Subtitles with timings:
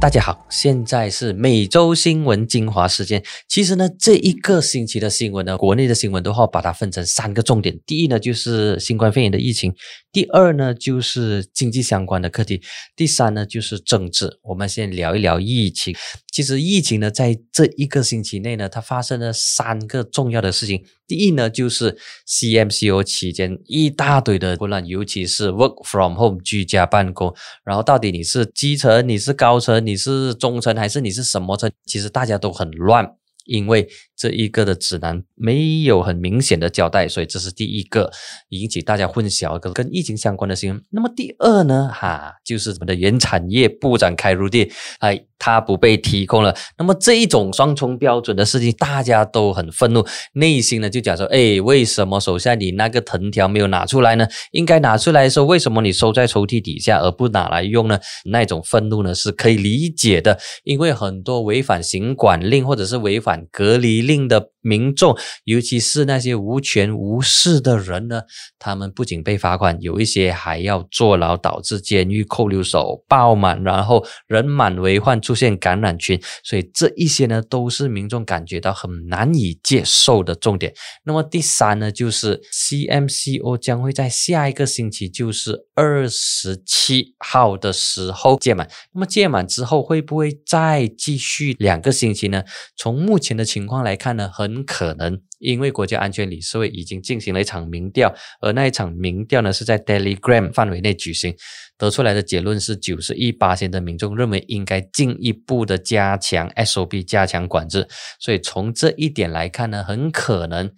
[0.00, 3.20] 大家好，现在是每周新闻精华时间。
[3.48, 7.76] 其实呢，这一个星期的新闻呢，国内的新闻的话，把它分成三个重点。
[7.84, 9.72] 第一呢，就是新冠肺炎的疫情；
[10.12, 12.60] 第二呢，就是经济相关的课题；
[12.94, 14.38] 第三呢，就是政治。
[14.42, 15.96] 我们先聊一聊疫情。
[16.38, 20.84] 其实疫情呢，在这一个星期内呢，它发生了三个重要的事情。
[21.04, 21.98] 第一呢，就是
[22.28, 27.34] CMCO 期间一大堆的混乱，尤其是 Work from Home 居家办公。
[27.64, 31.68] 然后到底你是基层，你是高层，你是中层，还是你是什么层？
[31.84, 38.10] 其实大家都很乱，因为这一个的指南没有很明显的交代，所以这是第一个
[38.48, 40.82] 引起大家混淆跟跟疫情相关的新闻。
[40.90, 45.24] 那么第二呢，哈，就是我们的原产业部长开入地，哎。
[45.40, 54.26] 他不被提供了，那么这一种双重标准的事情，大家都很愤怒，内心呢就讲说：哎，为什么手下你那个藤条没有拿出来呢？
[54.50, 58.00] 应该拿出来的时候，为什么你收在抽屉底下而不拿来用呢？
[58.24, 68.22] 那种愤怒呢是可以理解的，因为很多违反行管令或者是违反隔离令的民众，尤其是那些无权无势的人呢，
[68.58, 75.16] 他们不仅被罚款，有一些还要坐牢，导致监狱扣留手爆满，然后人满为患。
[75.28, 80.72] 出现感染群，所以这一些呢都是民众感觉到很难以接受的重点。
[81.04, 88.66] 那么第三呢，就是 CMCO 将会在下一个星期，就是二十七号的时候届满。
[88.94, 92.44] 那么届满之后会不会再继续两个星期呢？
[92.74, 95.20] 从目前的情况来看呢，很可能。
[95.40, 101.32] 因为国家安全理事会已经进行了一场民调，而那一场民调呢是在 Telegram 范围内举行，
[101.76, 107.86] 得出来的结论是九十一八千的民众认为应该进一步的加强 SOP，加强管制。
[108.18, 110.72] 所以从这一点来看呢，很可能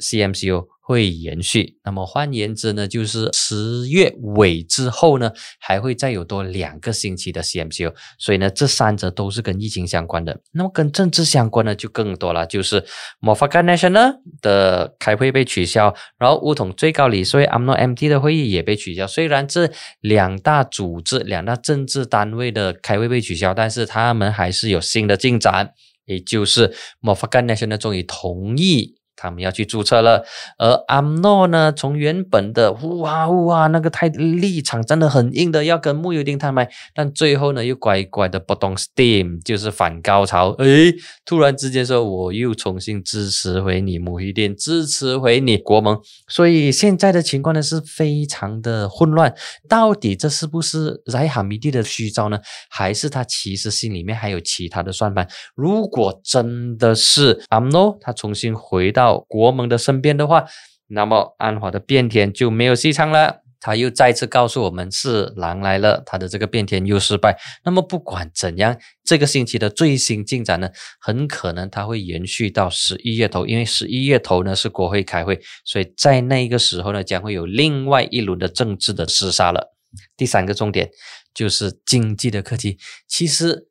[0.00, 0.66] CMCO。
[0.82, 10.40] 会延续，那么换言之呢，就是十月尾之后呢，还会再有多两个星期的 CMCO，所以呢，这三者都是跟疫情相关的。
[10.50, 12.84] 那么跟政治相关的就更多了，就是
[13.20, 19.06] m o f a g a National 的开会被取消，然后乌统最高理事会 UMNO MT 的会议也被取消。
[19.06, 25.72] 虽然这两大组织、两大政治单位的开会被取消，但是他们还是有新的进展，
[26.06, 28.96] 也就是 m o f a g a National 终于同意。
[29.20, 30.24] 他们要去注册了，
[30.56, 40.52] 而阿诺呢，从原本的哇哇那个太立场真的很硬的，要跟穆尤丁摊牌，但最后呢又乖乖的不动 steam，就是反高潮。
[40.52, 40.94] 诶，
[41.26, 49.34] 突然之间说我又重新支持回你穆尤丁，支持回你国盟，所以现在的情况呢是非常的混乱。
[49.68, 52.38] 到底这是不是莱哈米蒂的虚招呢？
[52.70, 55.28] 还是他其实心里面还有其他的算盘？
[55.54, 59.09] 如果真的是阿诺，他重新回到。
[59.18, 60.44] 国盟的身边的话，
[60.88, 63.42] 那么安华的变天就没有戏唱了。
[63.62, 67.38] 他又再次告诉我们是狼来了，他的这个变天又失败。
[67.62, 79.74] 那么不管怎样，这个星期的最新进展呢，很可能它会延续到十一月头，因为十一月头呢是国会开会，所以在那个时候呢，将会有另外一轮的政治的厮杀了。
[80.16, 80.88] 第三个重点
[81.34, 82.78] 就是经济的课题。
[83.06, 83.69] 其实。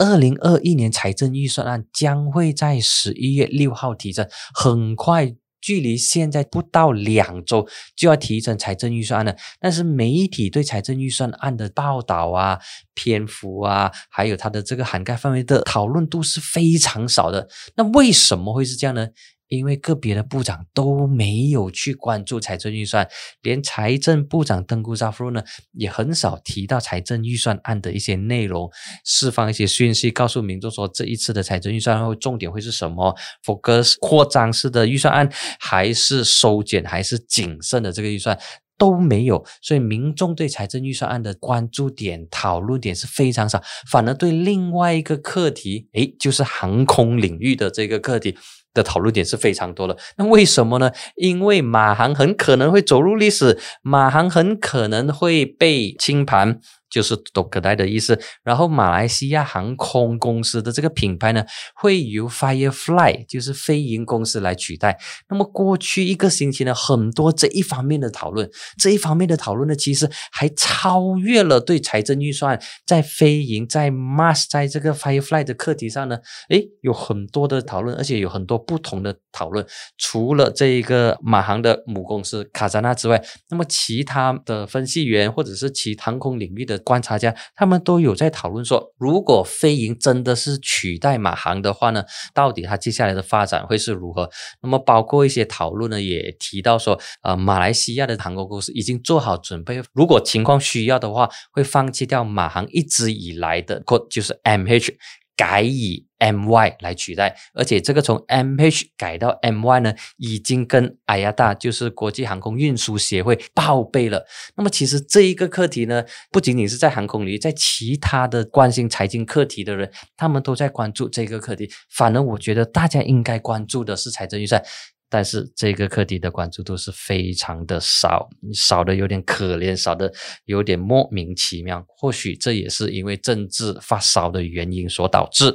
[0.00, 9.36] 二零二一年财政预算案将会在十一月六号提呈，很快，距离现在不到两周就要提成财政预算案了。
[9.60, 12.58] 但是媒体对财政预算案的报道啊、
[12.94, 17.46] 篇幅啊，还有它的这个涵盖范围的讨论度是非常少的。
[17.76, 19.08] 那为什么会是这样呢？
[19.50, 23.06] 因为个别的部长都没有去关注财政预算，
[23.42, 28.70] 连财政部长登古扎夫呢也很少提到财政预算案的一些内容，
[29.04, 35.28] 释放一些讯息，告诉民众说这一次的财政预算案重点会是什么，focus 扩张式的预算案，
[35.58, 38.38] 还是收减，还是谨慎的这个预算
[38.78, 48.36] 都没有，所以民众对财政预算案的关注点、讨论点是非常少，反而对另外一个课题，诶，就是航空领域的这个课题。
[48.72, 50.90] 的讨论点是非常多的，那为什么呢？
[51.16, 56.60] 因为马航很可能会走入历史，马航很可能会被清盘。
[56.90, 61.44] 就是都可代的意思，然后马来西亚航空公司的这个品牌呢，
[61.76, 64.98] 会由 Firefly 就是飞鹰公司来取代。
[65.28, 79.64] 那么过去一个星期呢，很多这一方面的讨论，这一方面的讨论呢，其实还超越了对财政预算在飞鹰在 Mars 在这个 Firefly 的课题上呢，诶，有很多的讨论，而且有很多不同的讨论。
[79.96, 86.79] 除了这一个马航的母公司卡扎纳之外，那么其他的分析员或者是其航空领域的。
[86.80, 92.04] 观察家，他们都有在讨论说，如果飞银真的是取代马航的话呢，
[92.34, 94.28] 到底它接下来的发展会是如何？
[94.62, 104.94] 那么包括一些讨论呢，也提到说，呃，马来西亚的航空公司已经做好准备，如果情况需要的话，会放弃掉马航一直以来的，就是 MH。
[105.40, 114.26] 改以 MY 来取代，而且这个从 MH 改到 MY 呢，已经跟 IATA 就是国际航空运输协会报备了。
[114.54, 121.70] 那么其实这一个课题呢，不仅仅是在航空领域，在其他的关心财经课题的人，他们都在关注这个课题。
[121.88, 124.62] 反而我觉得大家应该关注的是财政预算。
[125.10, 130.10] 但是这个课题的关注度是非常的少，少的有点可怜，少的
[130.44, 131.84] 有点莫名其妙。
[131.88, 135.52] 或许这也是因为政治发烧的原因所导致。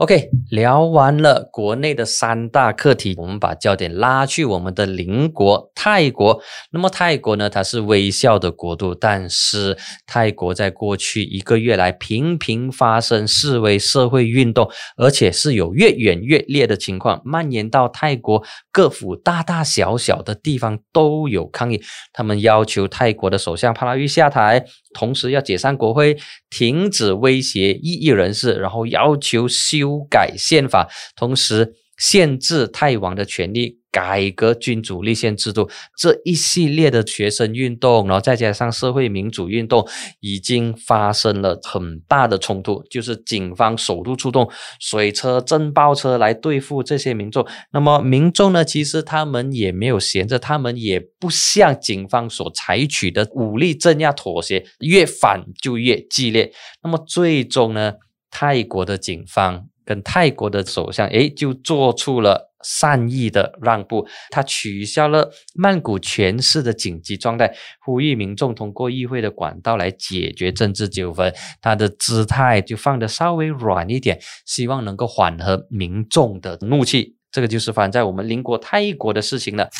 [0.00, 6.40] OK，聊完了国内的三大课题，我们把焦点拉去我们的邻国泰国。
[6.72, 9.76] 那么泰国呢，它是微笑的国度，但是
[10.06, 18.42] 泰国在过去一个月来频频发生示威社会运动，而且是有越演越烈的情况，蔓延到泰国
[18.72, 21.78] 各府大大小小的地方都有抗议。
[22.14, 24.64] 他们要求泰国的首相帕拉育下台。
[24.92, 26.18] 同时要解散国会，
[26.50, 33.80] 停止威胁异议人士，然后要求修修改宪法，同时限制泰王的权利。
[33.92, 39.84] 改革君主立宪制度这一系列的学生运动，然后再加上社会民主运动，
[40.20, 44.48] 已经发生了很大的冲突，就是警方首度出动
[44.78, 47.44] 水车、震爆车来对付这些民众。
[47.72, 56.52] 那么民众呢，其实他们也没有闲着，他们也不向警方所采取的武力镇压妥协，越反就越激烈。
[56.84, 57.94] 那么最终呢，
[58.30, 62.48] 泰国的警方跟泰国的首相，诶，就做出了。
[62.62, 67.50] 善意的让步，他取消了曼谷全市的紧急状态，
[67.80, 71.34] 呼吁民众通过议会的管道来解决政治纠纷。
[71.62, 77.16] 他的姿态就放得稍微软一点，希望能够缓和民众的怒气。
[77.32, 79.70] 这个就是发生在我们邻国泰国的事情了。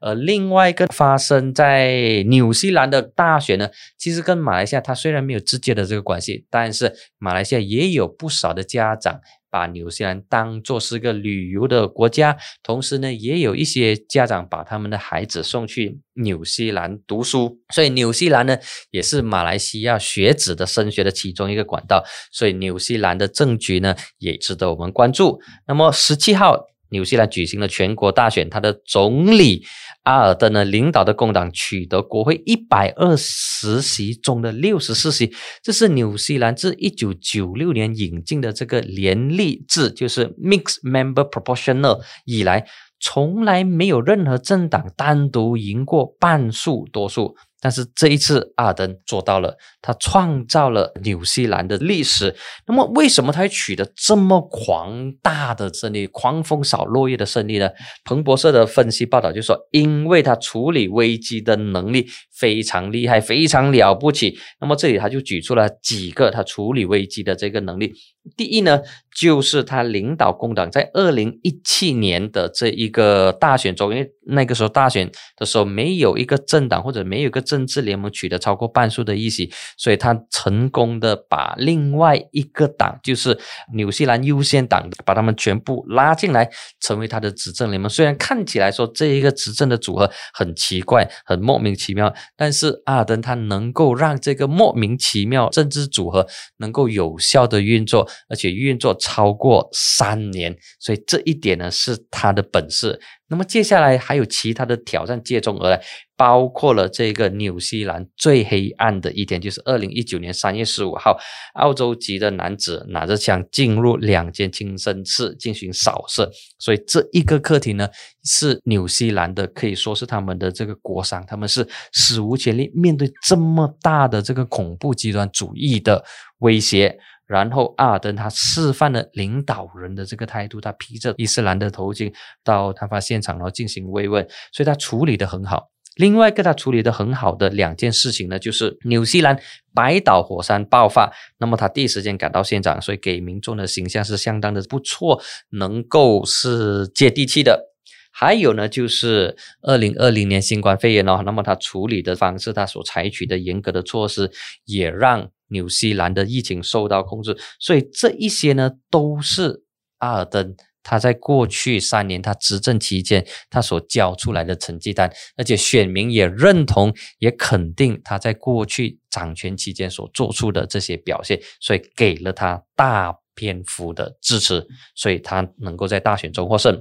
[0.00, 9.20] 呃，另外一个发生在纽西兰的大选呢，其实跟马来西亚它虽然没有直接的这个关系，但是马来西亚也有不少的家长。
[9.50, 18.58] 把纽西兰当做是个旅游的国家，同时呢，也有一些家长把他们的孩子送去纽西兰读书，所以纽西兰呢，
[18.90, 22.02] 也是马来西亚学子的升学的其中一个管道，
[22.32, 25.40] 所以纽西兰的政局呢，也值得我们关注。
[25.68, 26.73] 那么十七号。
[26.94, 29.66] 纽西兰举行了全国大选，他的总理
[30.04, 42.64] 阿尔登呢领导的工党取得国会一百二十席中的六十四席，这是纽西兰自一九九六年引进的这个联立制，就是 Mixed Member Proportional 以来，
[43.00, 47.34] 从来没有任何政党单独赢过半数多数。
[47.64, 52.36] 但是这一次，阿登做到了，他创造了纽西兰的历史。
[52.66, 57.70] 那么，为什么他会取得这么狂大的胜利、狂风扫落叶的胜利呢？
[58.04, 64.36] 彭博社的分析报道就说，因为他处理危机的能力非常厉害，非常了不起。
[64.60, 67.94] 那么这里他就举出了几个他处理危机的这个能力。
[68.36, 68.80] 第一呢，
[69.14, 83.38] 就是他领导工党在二零一七年的这一个大选中，因为那个时候大选的时候没有一个政党或者没有一个政政治联盟取得超过半数的议席，所以他成功的把另外一个党，就是
[83.74, 87.88] 纽西兰优先党，把他们全部拉进来，成为他的执政联盟。
[87.88, 98.08] 虽然看起来说这一个执政的组合很奇怪、很莫名其妙，但是阿尔登他能够让这个莫名其妙政治组合能够有效的运作。
[98.28, 103.00] 而且运作超过三年，所以这一点呢是他的本事。
[103.34, 105.82] 那么接下来还有其他的挑战接踵而来，
[106.16, 111.18] 包括了这个纽西兰最黑暗的一天，就是二零一九年三月十五号，
[111.54, 116.30] 澳洲籍的男子拿着枪进入两间清真寺进行扫射。
[116.60, 117.88] 所以这一个课题呢，
[118.22, 126.04] 是纽西兰的可以说是他们的这个国伤，他们是史无前例面对这么大的这个恐怖极端主义的
[126.38, 126.96] 威胁。
[127.26, 132.12] 然后阿尔登他示范了领导人的这个态度，他披着伊斯兰的头巾
[132.42, 135.70] 到案发现场，然后进行慰问，所以他处理的很好。
[135.96, 139.40] 另外一个他处理的很好的两件事情呢，就是纽西兰
[139.72, 147.70] 白岛火山爆发，那么他第一时间赶到现场，所以给民众的形象是相当的不错，能够是接地气的。
[148.12, 154.30] 还有呢，就是二零二零年新冠肺炎哦，那么他处理的方式，他所采取的严格的措施，
[154.66, 155.30] 也让。
[155.54, 159.64] 纽西兰的疫情受到控制，所以这一些呢都是
[160.00, 176.78] 阿尔登他在过去三年他执政期间他所交出来的成绩单，而且选民也认同也肯定他在过去掌权期间所做出的这些表现，所以给了他大篇幅的支持，所以他能够在大选中获胜。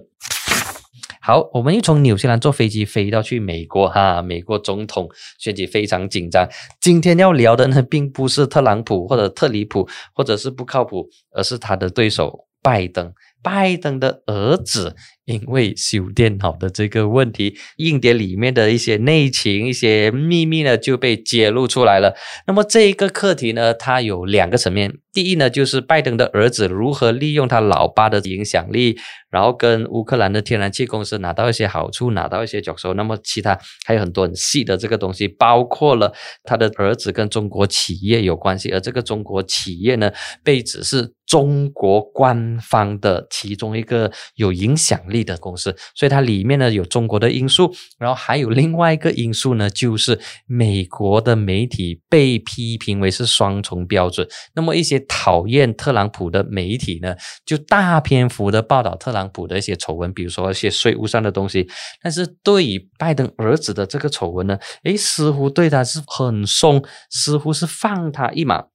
[1.26, 5.08] 好，我们又从纽西兰坐飞机飞到去美国哈，美国总统
[5.40, 6.46] 选举非常紧张。
[6.82, 13.14] 今天要聊的呢，并不是特朗普或者特里普，或者是不靠谱，而是他的对手拜登。
[13.42, 22.14] 拜登的儿子因为修电脑的这个问题，硬碟里面的一些内情、一些秘密呢就被揭露出来了。
[22.48, 24.98] 那么这一个课题呢，它有两个层面。
[25.14, 28.98] 第一呢，就是拜登的儿子如何利用他老爸的影响力，
[29.30, 32.94] 然后跟乌克兰的天然气公司拿到一些好处，拿到一些角色。
[32.96, 36.12] 那么其他还有很多很细的这个东西，包括了
[36.44, 40.12] 他的儿子跟中国企业有关系，而这个中国企业呢，
[40.44, 43.26] 被指是中国官方的。
[43.32, 54.28] 其中一个有影响力的公司，所以它里面呢有中国的因素，然后还有另外一个因素呢，就是美国的媒体被批评为是双重标准。
[54.54, 61.68] 那么一些讨厌特朗普的媒体呢，就大篇幅的报道特朗普的一些丑闻，比如说一些税务上的东西。
[62.02, 68.73] 但是对于拜登儿子的这个丑闻呢，诶，似乎对他是很松，似乎是放他一马。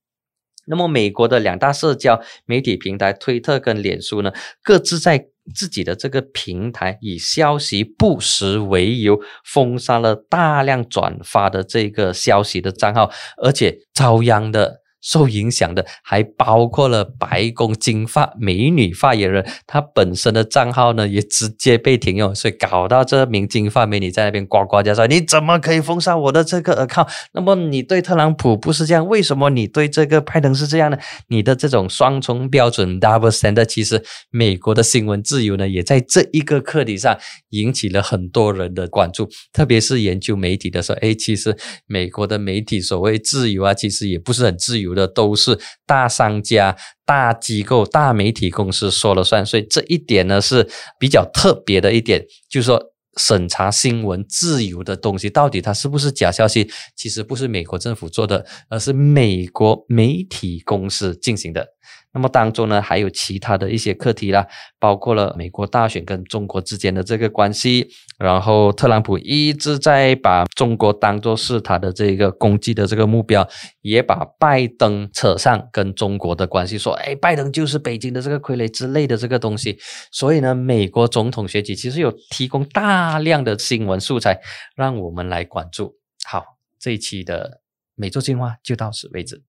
[0.69, 4.33] 那么，美国的两大社交媒体平台推特跟脸书呢，
[4.63, 13.11] 各自在自己的这个平台以消息不实为由，封杀了大量转发的这个消息的账号，
[13.43, 14.83] 而且遭殃的。
[15.01, 27.09] 受影响的还包括了白宫金发美女发言人，她本身的账号呢也直接被停用，所以搞到这名金发美女在那边呱呱叫说：“你怎么可以封杀我的这个 account？
[27.33, 30.99] 那么你对特朗普不是这样，为什么你对这个拜登是这样呢？
[31.29, 37.17] 你的这种双重标准 double standard，其实美国的新闻自由呢也在这一个课题上
[37.51, 50.67] 引起了很多人的关注，特别是研究媒体的时候：“哎，其实美国的媒体所谓自由啊，其实也不是很自由。”有的都是大商家、大机构、大媒体公司说了算，所以这一点呢是
[50.99, 52.83] 比较特别的一点，就是说
[53.17, 61.67] 审查新闻自由的东西到底它是不是假消息，其实不是美国政府做的，而是美国媒体公司进行的。
[62.13, 64.47] 那么当中呢，还有其他的一些课题啦，
[64.81, 67.89] 包括了美国大选跟中国之间的这个关系，
[68.19, 73.47] 然后特朗普一直在把中国当做是他的这个攻击的这个目标，
[73.83, 79.79] 也把拜登扯上跟中国的关系，说，哎，拜登就是北京的这个傀儡之类的这个东西。
[80.11, 84.41] 所以呢，美国总统选举其实有提供大量的新闻素材，
[84.75, 85.95] 让我们来关注。
[86.25, 86.43] 好，
[86.81, 87.61] 这一期的
[87.95, 89.48] 美洲精华就到此为止。